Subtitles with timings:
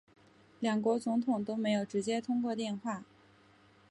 [0.61, 3.03] 两国总统都没有直接通过电话